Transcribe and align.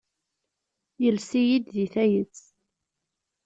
Yelles-iyi-d 1.03 1.65
deg 1.77 1.89
tayet. 1.93 2.35